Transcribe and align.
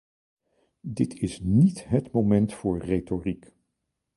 Dit 0.87 1.13
is 1.13 1.39
niet 1.39 1.87
het 1.87 2.11
moment 2.11 2.53
voor 2.53 2.77
retoriek. 2.79 3.53